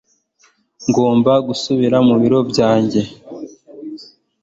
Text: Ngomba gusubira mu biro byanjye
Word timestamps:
Ngomba 0.89 1.33
gusubira 1.47 1.97
mu 2.07 2.15
biro 2.21 2.39
byanjye 2.51 3.01